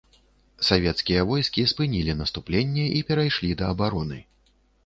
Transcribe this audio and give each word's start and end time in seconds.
Савецкія 0.69 1.25
войскі 1.33 1.65
спынілі 1.73 2.17
наступленне 2.23 2.89
і 3.01 3.05
перайшлі 3.11 3.55
да 3.61 3.73
абароны. 3.75 4.19